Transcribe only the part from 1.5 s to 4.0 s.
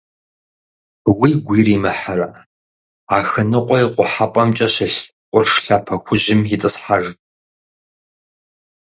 иримыхьрэ, Ахыныкъуэ и